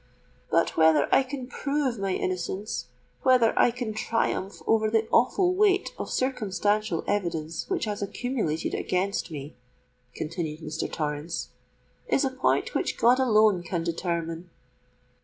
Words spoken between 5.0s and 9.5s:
awful weight of circumstantial evidence which has accumulated against